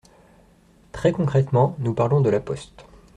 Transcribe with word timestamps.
Très 0.93 1.11
concrètement, 1.11 1.75
nous 1.77 1.93
parlons 1.93 2.21
de 2.21 2.31
La 2.31 2.39
Poste. 2.39 2.87